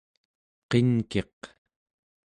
[0.69, 1.39] qinkiq